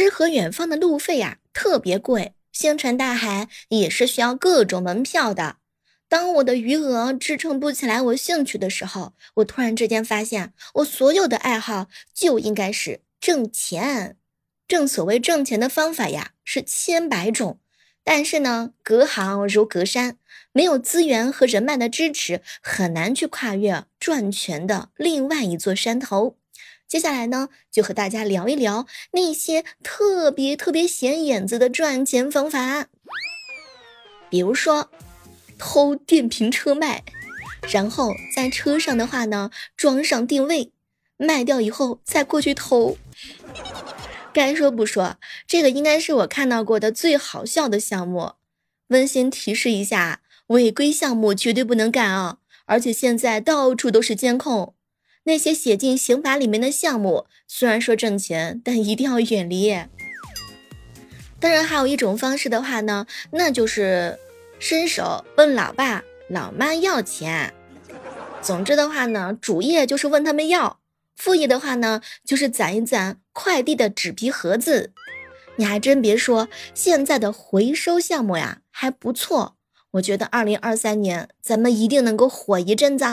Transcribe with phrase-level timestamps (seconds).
[0.00, 5.56] 诗和远方的路费呀特别贵，星辰大海也是需要各种门票的。
[6.08, 14.16] 当我的余额支撑不起来我兴趣的时候，我突然之间发现，我所有的爱好就应该是挣钱。
[14.68, 17.58] 正所谓挣钱的方法呀是千百种，
[18.04, 20.16] 但是呢，隔行如隔山，
[20.52, 26.36] 没有资源和人脉的支持，很难去跨越赚钱的另外一座山头。
[26.88, 32.86] 接下来呢，就和大家聊一聊那些特别特别显眼子的赚钱方法，
[34.28, 34.90] 比如说。
[35.60, 37.02] 偷电瓶车卖，
[37.68, 40.70] 然后在车上的话呢，装上定位，
[41.16, 42.96] 卖掉以后再过去偷。
[44.32, 45.16] 该说不说，
[45.48, 48.34] 这个应该是我看到过的最好笑的项目。
[48.90, 52.38] 温馨提示一下，违规项目绝对不能干啊！
[52.66, 54.76] 而且现在到处都是监控，
[55.28, 59.76] 那些写进刑法里面的项目，虽然说挣钱，但一定要远离。
[61.38, 64.18] 当然，还有一种方式的话呢，那就是。
[64.60, 67.54] 伸手问老爸老妈要钱，
[68.42, 70.78] 总之的话呢，主业就是问他们要；
[71.14, 74.92] 副业的话呢，就是攒一攒快递的纸皮盒子。
[75.54, 79.54] 你还真别说，现在的回收项目呀还不错，
[79.92, 83.04] 我觉得二零二三年咱们一定能够火一阵子。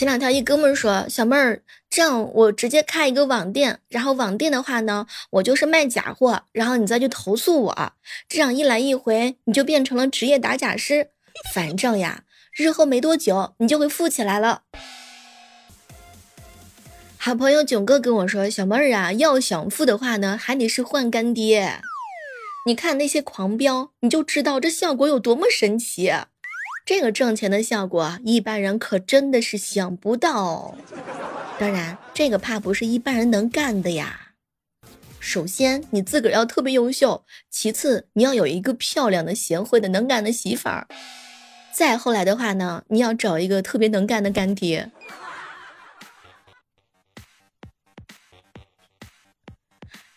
[0.00, 7.92] 前两天一哥们说：“小妹儿，这样我直接开一个网店，然后网店的话呢，我就是卖假货，然后你再去投诉我，
[8.26, 11.10] 这样一来一回，你就变成了职业打假师。
[11.52, 12.24] 反正呀，
[12.56, 14.62] 日后没多久你就会富起来了。”
[17.18, 21.82] 好朋友囧哥跟我说：“小妹儿啊，要想富的话呢，还得是换干爹。
[22.64, 26.10] 你看那些狂飙，你就知道这效果有多么神奇。”
[26.90, 30.76] 这个挣钱的效果，一般人可真的是想不到。
[31.56, 34.32] 当然，这个怕不是一般人能干的呀。
[35.20, 40.88] 首先，你自个儿要特别优秀；其次，你要有一个漂亮的、贤惠的、能干的媳妇儿；
[41.72, 44.90] 再后来的话呢，你要找一个特别能干的干爹。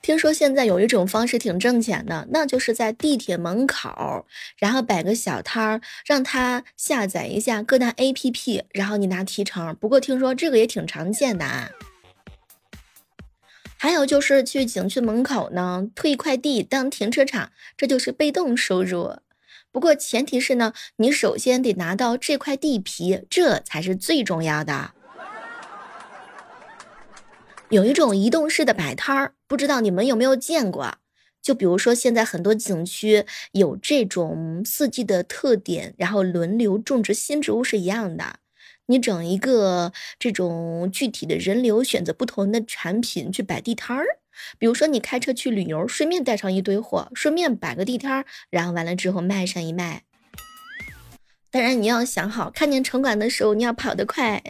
[0.04, 4.26] 听说现在有一种方式挺挣钱的，那就是在地铁门口，
[4.58, 9.74] 然后摆个小摊儿，让他下载一下各大 APP，然后你拿提成。
[9.78, 11.70] 不过听说这个也挺常见的啊。
[13.78, 19.16] 还有就是去景区门口呢，退快递当停车场，这就是被动收入。
[19.72, 24.92] 不过前提是呢，你首先得拿到这块地皮，这才是最重要的。
[27.74, 31.00] 有一种移动式的摆摊儿，不知道你们有没有见过？
[31.42, 38.36] 就比如说现在很多景区有这种四季的特点，然后轮流种植新植物是一样的。
[38.86, 44.06] 你整一个这种具体的人流，选择不同的产品去摆地摊儿。
[44.60, 50.04] 比如说你开车去旅游，顺便带上一堆货，顺便摆个地摊儿，然后完了之后卖上一卖。
[51.50, 54.44] 当然你要想好，看见城管的时候你要跑得快。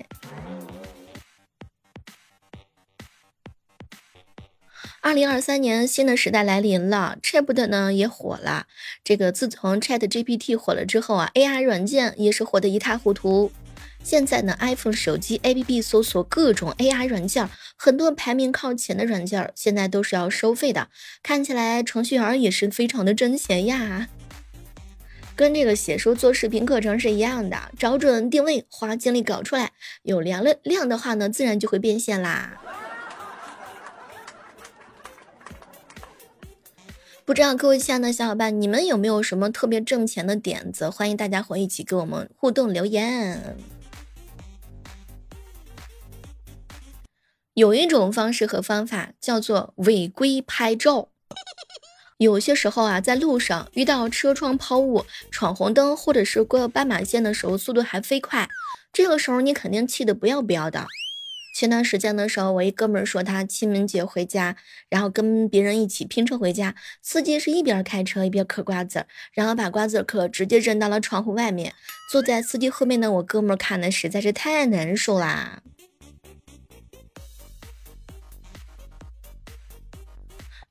[5.04, 8.68] 二零二三年新的时代来临了，Chat 呢也火了。
[9.04, 13.52] 这个自从 Chat GPT 火了之后啊，AI 软件也是火得一塌糊涂。
[14.02, 20.88] 现在呢，iPhone 手机 APP 搜索各种 AI 软件，很多排名靠前的软件现在都是要收费的。
[21.22, 24.08] 看起来程序员也是非常的挣钱呀，
[25.36, 32.62] 跟这个写书做视频课程是一样的，找准定位，花精力搞出来，有量了量的话呢，自然就会变现啦。
[37.26, 40.90] 不知道各位亲爱的小伙伴，你们有没有什么特别挣钱的点子？
[40.90, 43.56] 欢迎大家伙一起跟我们互动留言。
[47.54, 51.08] 有一种方式和方法叫做违规拍照。
[52.18, 58.50] 有些时候啊，在路上遇到车窗抛物、闯红灯，或者是过斑马线的时候，速度还飞快，
[58.92, 60.86] 这个时候你肯定气得不要不要的。
[61.54, 64.58] 前段时间的时候，我一哥们儿说他清明节回家，
[64.90, 66.74] 然后跟别人一起拼车回家，
[67.04, 71.74] 司机是一边开车一边嗑瓜子儿，然后把瓜子儿壳直接扔到了窗户外面。
[72.12, 75.62] 坐在司机后面的我哥们儿看的实在是太难受啦。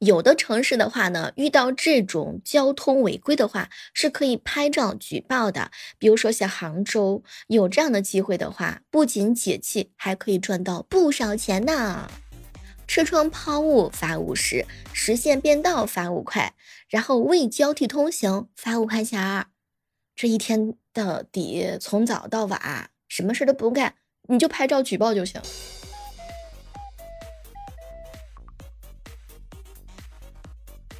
[0.04, 5.70] 有的城市的话呢，遇到这种交通违规的话，是可以拍照举报的。
[5.96, 12.10] 比如说像杭州有这样的机会的话，不仅解气，还可以赚到不少钱呢。
[12.88, 16.52] 车窗抛物罚五十，实线变道罚五块，
[16.88, 19.46] 然后未交替通行罚五块钱儿。
[20.16, 23.94] 这一天的底从早到晚，什么事都不用干，
[24.28, 25.40] 你就拍照举报就行。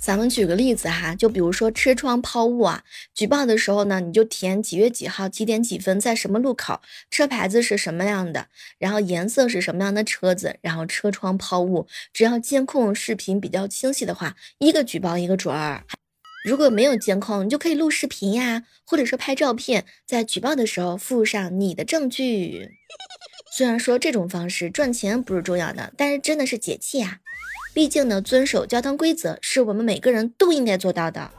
[0.02, 2.82] 咱们举个例子哈，就比如说车窗抛物啊，
[3.14, 15.84] 举报的时候呢，你就填几月几号几点几分在什么路口，车牌子是什么样的，然后颜色是什么样的车子，然后车窗抛物，只要监控视频比较清晰的话，一个举报一个准儿。
[16.44, 22.70] 如果没有监控，你就可以录视频呀，或者是拍照片，在举报的时候附上你的证据。
[23.56, 27.18] 虽然说这种方式赚钱不是重要的，但是真的是解气啊。
[27.74, 31.30] 毕竟呢，遵守交通规则是我们每个人都应该做到的。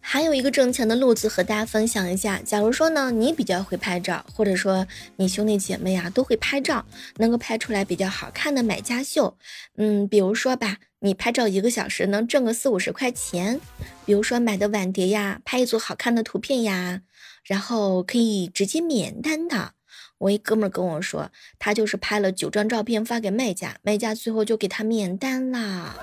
[0.00, 2.40] 还有一个挣钱的路子和大家分享一下。
[2.42, 4.86] 假如说呢，你比较会拍照，或者说
[5.16, 6.86] 你兄弟姐妹呀都会拍照，
[7.16, 9.36] 能够拍出来比较好看的买家秀。
[9.76, 13.60] 嗯，比如说吧，你拍照一个小时能挣个四五十块钱。
[14.06, 17.02] 比如说买的碗碟呀，拍一组好看的图片呀，
[17.44, 19.72] 然后可以直接免单的。
[20.18, 25.96] 我一哥们跟我说，他就是拍了九张照片发给卖家，卖家最后就给他免单啦。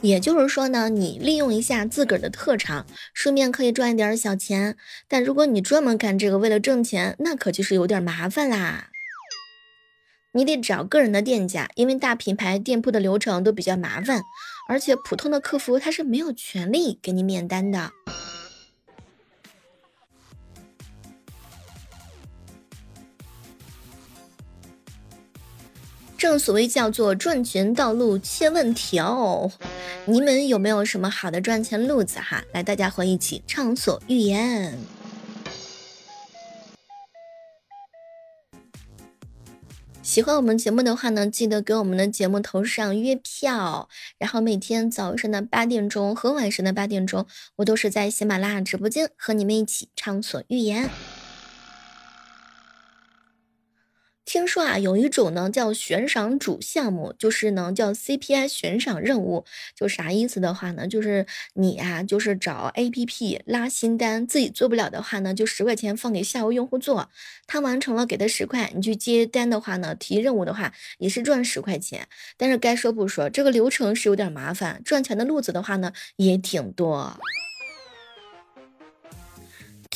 [0.00, 4.76] 也就是说呢，你利用一下自个儿的特长，顺便可以赚一点小钱。
[5.08, 8.90] 但如果你专门干这个为了挣钱，那可就是有点麻烦啦。
[10.32, 14.22] 你得找个人的店家，因为大品牌店铺的流程都比较麻烦，
[14.68, 17.90] 而且普通的客服他是没有权利给你免单的。
[26.18, 29.48] 正所谓叫做赚钱道路千万条，
[30.04, 32.42] 你们有没有什么好的赚钱路子哈？
[32.52, 34.76] 来，大家伙一起畅所欲言。
[40.02, 43.88] 喜欢我们节目的话呢，记得给我们的节目投上月票，
[44.18, 47.26] 然后每天早上的八点钟和晚上的八点钟，
[47.56, 50.90] 我都是在喜马拉雅直播间和你们一起畅所欲言。
[54.28, 67.08] 听说啊，有一种呢叫悬赏主项目，就是呢叫 CPI 悬赏任务，就啥意思的话呢，就是你啊，就是找 APP 拉新单，自己做不了的话呢，就十块钱放给下游用户做，
[67.46, 72.06] 他完成了给他十块，你去接单的话呢，提任务的话也是赚十块钱。
[72.36, 77.18] 但是该说不说，这个流程是有点麻烦，赚钱的路子的话呢也挺多。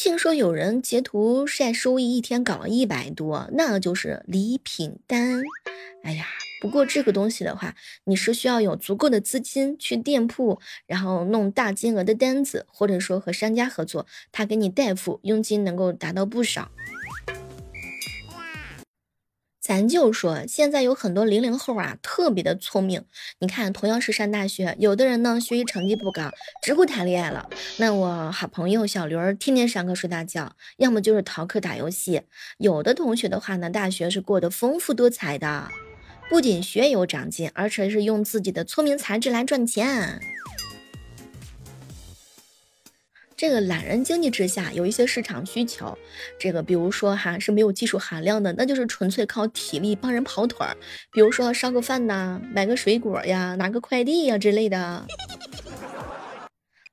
[0.05, 5.41] 听说有人截图晒收益，一天搞了一百多，那就是礼品单。
[6.03, 6.27] 哎呀，
[6.61, 10.59] 不过这个东西的话，你是需要有足够的资金去店铺，
[10.89, 16.73] 然后弄大金额的单子，或者说和商家合作，他给你代付，佣金能够达到不少。
[19.63, 23.05] 咱就说，现在有很多零零后啊，特别的聪明。
[23.39, 27.49] 你看，同样是上大学，有的人呢学习成绩不高，只顾谈恋爱了。
[27.77, 32.23] 那我好朋友小刘儿，天天上课睡大觉，要么就是逃课打游戏。
[32.59, 35.69] 有的同学的话呢，大学是过得丰富多彩的，
[36.29, 40.21] 不仅学有长进，而且是用自己的聪明才智来赚钱。
[43.43, 45.99] 这个懒人经济之下，有一些市场需求，
[46.39, 50.77] 这个比如说哈是没有技术含量的，那就是纯粹靠体力帮人跑腿儿，
[51.11, 55.05] 比如说烧个饭呐，买个水果呀，拿个快递呀之类的。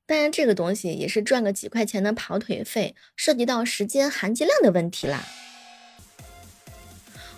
[0.07, 5.24] 当然，这个东西也是赚个几块钱的跑腿费，涉及到时间含金量的问题啦。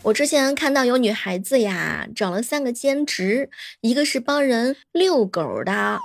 [0.04, 3.50] 我之前看到有女孩子呀，找了三个兼职，
[3.82, 6.00] 一个是帮人遛狗的。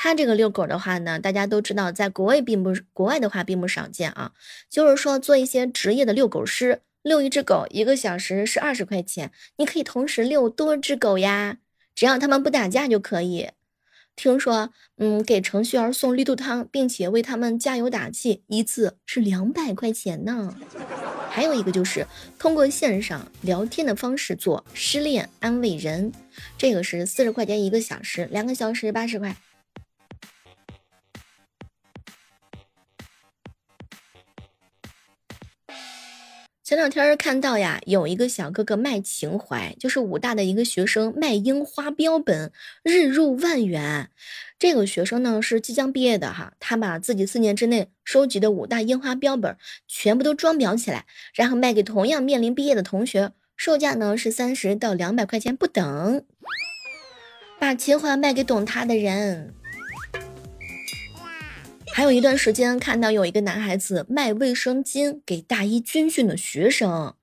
[0.00, 4.30] 他这个遛狗的话呢，大家都知道，在国外并不国外的话并不少见啊。
[4.70, 11.58] 就是说，做一些职业的遛狗师，遛一只狗一个小时是二十块钱，你可以同时遛多只狗呀，
[11.96, 13.48] 只要他们不打架就可以。
[14.14, 20.54] 听说，嗯，给程序员送绿豆汤，并且为他们加油打气，一次是两百块钱呢。
[21.28, 22.06] 还有一个就是
[22.38, 26.12] 通过线上聊天的方式做失恋安慰人，
[26.56, 29.36] 这个是四十块钱一个小时，两个小时八十块。
[36.68, 44.10] 前两天看到呀，有一个小哥哥卖情怀，就是武大的一个学生卖樱花标本，日入万元。
[44.58, 49.56] 这个学生呢是即将毕业的哈，他把自己四年之内收集的五大樱花标本
[49.86, 56.22] 全部都装裱起来，然后卖给同样面临毕业的同学，售价呢是三十到两百块钱不等。
[57.58, 59.54] 把情怀卖给懂他的人。
[61.98, 67.16] 还有一段时间，看到有一个男孩子卖卫生巾给大一军训的学生，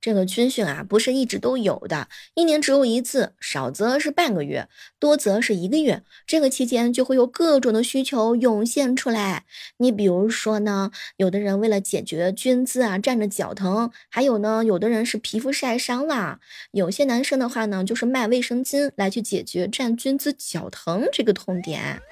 [0.00, 4.66] 这个军训啊，不是一直都有的，一年只有一次，少则是半个月，
[4.98, 6.02] 多则是一个月。
[6.26, 9.44] 这个期间就会有各种的需求涌现出来。
[9.76, 16.40] 你比如说呢，有的人为了解决军姿啊，站着脚疼；还有呢，有的人是皮肤晒伤了；
[16.72, 22.02] 有些男生的话呢，就是卖卫生巾来去解决站军姿脚疼这个痛点。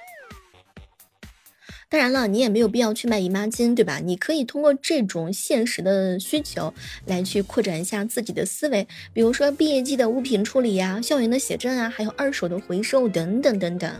[1.87, 3.99] 当然了，你也没有必要去卖姨妈巾，对吧？
[4.03, 6.73] 你可以通过这种现实的需求
[7.05, 13.91] 来去扩展一下自己的思维，比如说毕业季的物品处理呀、校园的写真啊，还有二手的回收等等等等。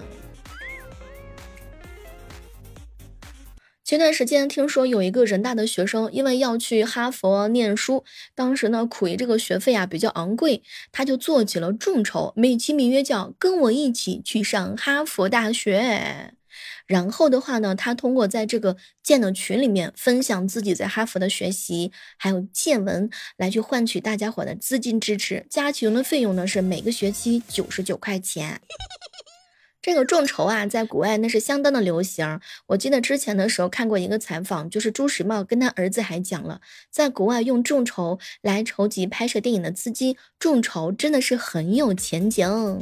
[3.84, 16.34] 前段时间听说有一个人大的学生，因为要去哈佛念书，当时呢苦于这个学费啊比较昂贵，他就做起了众筹，美其名曰叫“跟我一起去上哈佛大学”。
[16.86, 25.46] 然后的话呢，他通过在这个建的群里面分享自己在哈佛的学习，还有见闻，来去换取大家伙的资金支持。
[25.50, 28.62] 加群的费用呢是每个学期九十九块钱。
[29.82, 32.39] 这个众筹啊，在国外那是相当的流行。
[32.65, 42.82] 我记得之前的时候看过一个采访，就是朱时茂跟他儿子还讲了，在国外用众筹来筹集拍摄电影的资金，众筹真的是很有前景。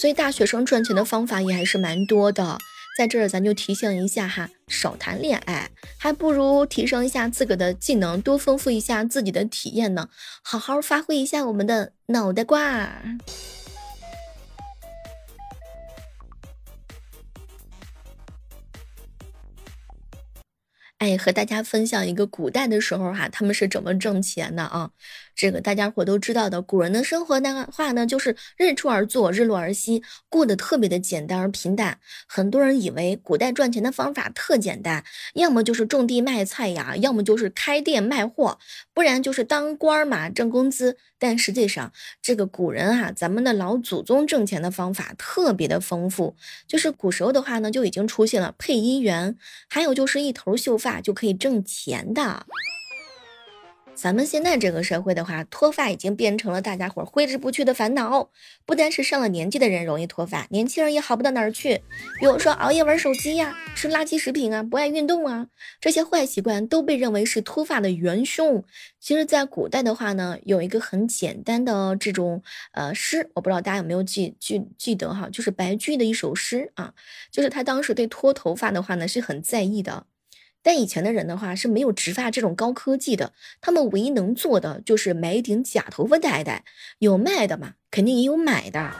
[0.00, 2.56] 所以大学生赚钱的方法也还是蛮多的，
[2.96, 10.08] 在这儿咱就提醒一下哈，少谈恋爱，还不如提升一下自个的技能，多丰富一下自己的体验呢，
[10.42, 12.90] 好好发挥一下我们的脑袋瓜。
[20.96, 24.90] 哎，和大家分享一个古代的时候哈，他们是怎么挣钱的啊？
[25.40, 31.98] 这个大家伙都知道的，古人的生活的话呢，就是日出而作，日落而息，过得特别的简单而平淡。
[32.28, 38.58] 很多人以为古代赚钱的方法特简单，要么就是种地卖菜呀，要么就是开店卖货，
[38.92, 40.98] 不然就是当官嘛挣工资。
[41.18, 46.36] 但实际上，这个古人哈，咱们的老祖宗挣钱的方法特别的丰富。
[46.68, 49.38] 就是古时候的话呢，就已经出现了配音员，
[49.70, 52.44] 还有就是一头秀发就可以挣钱的。
[53.94, 58.30] 咱们现在这个社会的话，脱发已经变成了大家伙挥之不去的烦恼。
[58.64, 61.82] 不单是上了年纪的人容易脱发，年轻人也好不到哪儿去。
[62.18, 65.48] 比如说熬夜玩手机呀，吃垃圾食品啊，不爱运动啊，
[65.82, 68.64] 这些坏习惯都被认为是脱发的元凶。
[68.98, 72.42] 其实，在古代的话呢，有一个很简单的这种
[72.72, 76.94] 呃诗，我不知道大家有没有记记记得哈，就是白居易的一首诗啊，
[77.30, 80.06] 就是他当时对脱头发的话呢是很在意的。
[80.62, 86.64] 但以前的人的话是没有植发这种高科技的，他们唯一能做的就是买一顶假头发戴戴，
[86.98, 88.90] 有卖的嘛，肯定也有买的。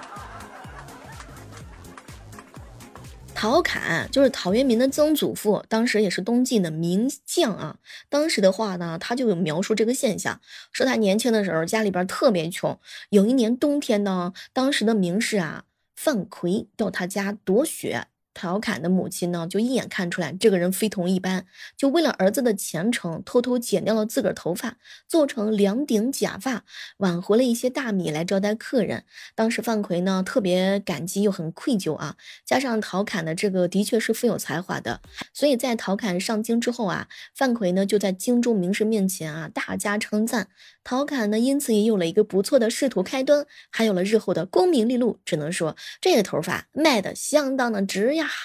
[3.33, 7.79] 陶侃就是陶渊明的曾祖父，当时也是东晋的名将啊。
[8.11, 10.41] 当时的话呢，他就有描述这个现象，
[10.73, 15.65] 说他年轻的时候家里边特别穷，有一年冬天呢，当时的名士啊
[15.97, 18.09] 范奎到他家躲雪。
[18.41, 21.45] 陶侃的母亲呢，就一眼看出来这个人非同一般，
[21.77, 26.65] 就为了儿子的前程，偷偷剪掉了自个儿头发，做成两顶假发，
[26.97, 29.05] 挽回了一些大米来招待客人。
[29.35, 32.17] 当时范奎呢，特别感激又很愧疚啊。
[32.47, 35.03] 加上陶侃的这个的确是富有才华的，
[35.35, 40.49] 所以在陶侃上京之后啊，范奎呢就在京中名士面前啊大加称赞。
[40.83, 45.19] 陶侃呢，因此也有了一个不错的仕途开端，还有了日后的功名利禄。
[45.27, 48.30] 只能说这个头发卖的相当的值呀。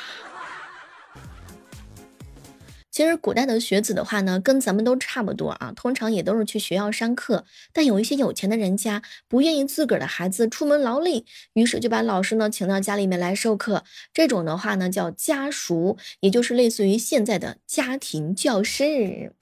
[2.92, 7.44] 其实古代的学子的话呢，跟咱们都差不多啊，通常也都是去学校上课。
[7.74, 11.25] 但有一些有钱的人家不愿意自个儿的孩子出门劳累，
[11.56, 13.84] 于是就把老师呢请到家里面来授课。
[14.13, 19.34] 这种的话呢叫家塾，也就是类似于现在的家庭教师。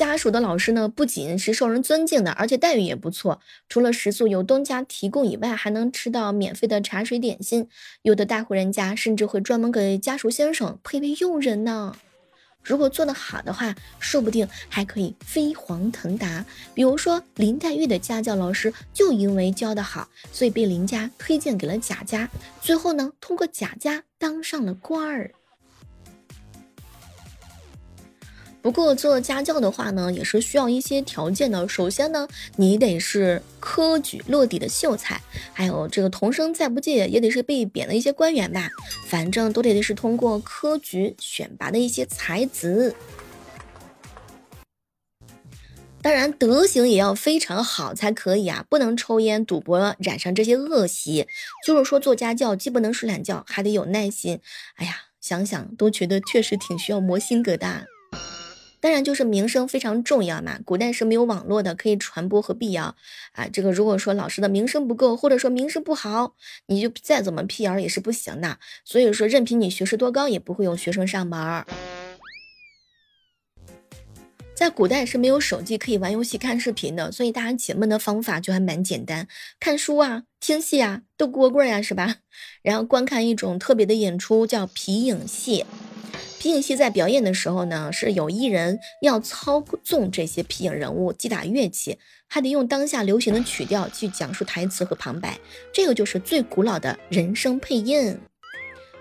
[0.00, 3.38] 家属的老师呢，不仅是受人尊敬的，而且待遇也不错。
[3.68, 7.68] 除了食宿由东家提供以外，还能吃到免费的茶水点心。
[8.00, 11.94] 有的大户人家甚至会专门给家属先生配备佣人呢。
[12.62, 16.46] 如果做得好的话，说不定还可以飞黄腾达。
[16.72, 22.26] 比如说林黛玉的家教老师，就因为教得好，所以被林家推荐给了贾家，
[22.62, 25.30] 最后呢，通过贾家当上了官儿。
[28.62, 31.66] 不过做家教的话呢，也是需要一些条件的。
[31.66, 35.20] 首先呢，你得是科举落底的秀才，
[35.54, 38.68] 还有这个童生再不济也得是被贬的一些官员吧。
[39.06, 42.94] 反正都得是通过科举选拔的一些才子。
[46.02, 51.26] 当然，德行也要非常好才可以啊，不能抽烟、赌博，染上这些恶习。
[51.66, 54.40] 就是说，做家教既不能睡懒觉，还得有耐心。
[54.76, 57.84] 哎呀，想想都觉得确实挺需要磨心疙瘩。
[58.80, 60.58] 当然就是名声非常重要嘛。
[60.64, 62.96] 古代是没有网络的，可以传播和辟谣
[63.32, 63.46] 啊。
[63.46, 66.34] 这个如果说老师的名声不够，或者说名声不好，
[66.66, 68.58] 你就再怎么辟谣也是不行的。
[68.84, 71.64] 所以说，任凭你学识多高，也不会有学生上门。
[74.54, 79.26] 在古代是没有手机可以玩游戏、看视频的，所以大家解闷的方法就还蛮简单，
[79.58, 82.16] 看书啊、听戏啊、斗蝈蝈呀，是吧？
[82.60, 85.64] 然后观看一种特别的演出，叫皮影戏。
[86.40, 95.38] 皮影戏在表演的时候呢，是有艺人要操纵这些皮影人物，击打乐器，还得用当下流行的曲调去讲述台词和旁白，
[95.70, 98.18] 这个就是最古老的人声配音。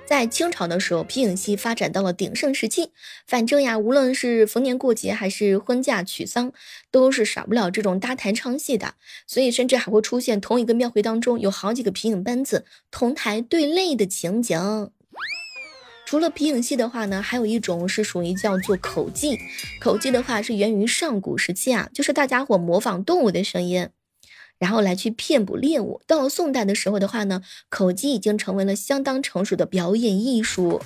[0.06, 2.92] 在清朝的时候，皮影戏发展到了鼎盛时期。
[3.26, 6.52] 反正呀，无论是逢年过节还是婚嫁娶丧，
[6.92, 8.96] 都是少不了这种搭台唱戏的。
[9.26, 14.92] 所以，甚至还会出现同一个庙会当中有好几个皮影班子同台对擂的情景。
[16.10, 19.38] 除了皮影戏的话呢，还有一种是属于叫做口技。
[19.80, 23.90] 口技的话是源于上古时期啊，就是大家伙模仿动物的声音。
[24.58, 26.02] 然后来去骗捕猎物。
[26.08, 30.82] 到了宋代的时候的话呢，口技已经成为了相当成熟的表演艺术。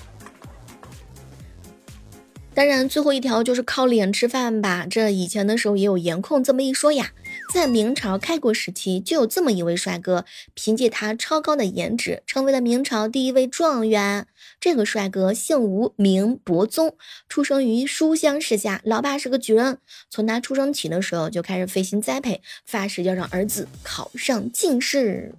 [2.52, 4.86] 当然，最后一条就是靠脸吃饭吧。
[4.86, 7.12] 这以前的时候也有颜控这么一说呀。
[7.52, 10.24] 在明朝开国时期，就有这么一位帅哥，
[10.54, 14.26] 凭借他超高的颜值，成为了明朝第一位状元。
[14.60, 16.96] 这个帅哥姓吴，名伯宗，
[17.28, 19.78] 出生于书香世家，老爸是个举人。
[20.10, 25.34] 从他出生起的时候，就开始费心栽培，发誓要让儿子考上进士。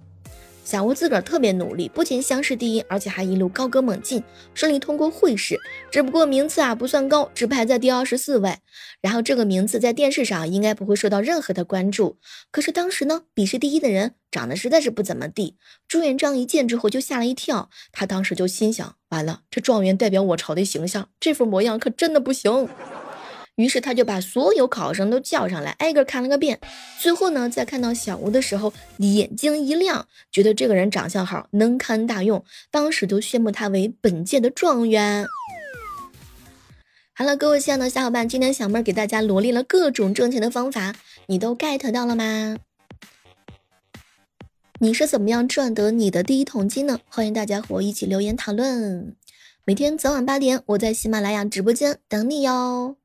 [0.66, 4.20] 小吴自个儿特别努力，不仅乡试第一，而且还一路高歌猛进，
[4.52, 5.56] 顺利通过会试。
[5.92, 8.56] 只不过名次啊不算高，只排在第二十四位。
[9.00, 12.18] 然后这个名次在电视上应该不会受到任何的关注。
[12.50, 15.56] 可是当时呢，笔试第一的人长得实在是不怎么地。
[15.86, 22.68] 朱元璋一见之后就吓了一跳，他当时就心想：完了，这状元代表我朝的形象，这副模样可真的不行。
[23.56, 26.60] 于是他就把所有考生都叫上来，挨个看了个遍。
[27.00, 35.26] 最后呢，在看到小吴的时候，眼睛一亮，觉得这个人长相好，能堪大用，当时就宣布他为本届的状元。
[37.14, 40.94] 好了，各位亲爱的小伙伴，今天小妹给大家罗列了各种挣钱的方法，
[41.28, 42.58] 你都 get 到了吗？
[44.80, 47.00] 你是怎么样赚得你的第一桶金呢？
[47.08, 49.16] 欢迎大家和我一起留言讨论。
[49.64, 52.96] 每天早晚八点，我在喜马拉雅直播间等你哟。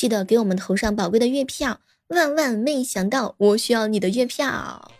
[0.00, 4.90] 记得给我们投上宝贵的月票，万万没想到，我需要你的月票。